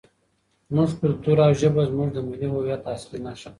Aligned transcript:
زموږ 0.69 0.89
کلتور 1.01 1.37
او 1.45 1.51
ژبه 1.59 1.83
زموږ 1.91 2.09
د 2.13 2.17
ملي 2.27 2.47
هویت 2.53 2.81
اصلي 2.93 3.19
نښې 3.25 3.49
دي. 3.49 3.49